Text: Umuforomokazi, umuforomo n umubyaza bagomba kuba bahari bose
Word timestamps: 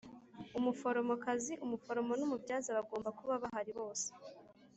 Umuforomokazi, 0.57 1.53
umuforomo 1.65 2.13
n 2.19 2.21
umubyaza 2.27 2.77
bagomba 2.77 3.09
kuba 3.19 3.41
bahari 3.43 3.71
bose 3.79 4.07